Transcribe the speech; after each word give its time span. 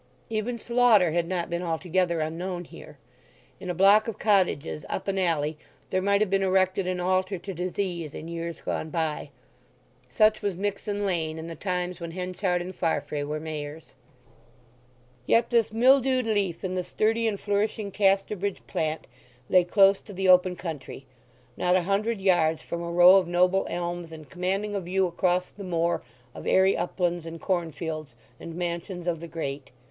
Even 0.31 0.57
slaughter 0.57 1.11
had 1.11 1.27
not 1.27 1.47
been 1.47 1.61
altogether 1.61 2.21
unknown 2.21 2.63
here. 2.63 2.97
In 3.59 3.69
a 3.69 3.75
block 3.75 4.07
of 4.07 4.17
cottages 4.17 4.83
up 4.89 5.07
an 5.07 5.19
alley 5.19 5.59
there 5.91 6.01
might 6.01 6.21
have 6.21 6.29
been 6.31 6.41
erected 6.41 6.87
an 6.87 6.99
altar 6.99 7.37
to 7.37 7.53
disease 7.53 8.15
in 8.15 8.27
years 8.27 8.61
gone 8.65 8.89
by. 8.89 9.29
Such 10.09 10.41
was 10.41 10.57
Mixen 10.57 11.05
Lane 11.05 11.37
in 11.37 11.45
the 11.45 11.55
times 11.55 11.99
when 12.01 12.09
Henchard 12.13 12.63
and 12.63 12.73
Farfrae 12.75 13.21
were 13.21 13.39
Mayors. 13.39 13.93
Yet 15.27 15.51
this 15.51 15.71
mildewed 15.71 16.25
leaf 16.25 16.63
in 16.63 16.73
the 16.73 16.83
sturdy 16.83 17.27
and 17.27 17.39
flourishing 17.39 17.91
Casterbridge 17.91 18.65
plant 18.65 19.05
lay 19.51 19.63
close 19.63 20.01
to 20.01 20.13
the 20.13 20.27
open 20.29 20.55
country; 20.55 21.05
not 21.55 21.75
a 21.75 21.83
hundred 21.83 22.19
yards 22.19 22.63
from 22.63 22.81
a 22.81 22.89
row 22.89 23.17
of 23.17 23.27
noble 23.27 23.67
elms, 23.69 24.11
and 24.11 24.27
commanding 24.31 24.73
a 24.73 24.81
view 24.81 25.05
across 25.05 25.51
the 25.51 25.63
moor 25.63 26.01
of 26.33 26.47
airy 26.47 26.75
uplands 26.75 27.27
and 27.27 27.39
corn 27.39 27.71
fields, 27.71 28.15
and 28.39 28.55
mansions 28.55 29.05
of 29.05 29.19
the 29.19 29.27
great. 29.27 29.69